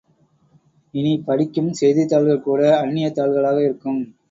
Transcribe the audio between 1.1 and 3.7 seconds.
படிக்கும் செய்தித்தாள்கள் கூட அந்நியத் தாள்களாக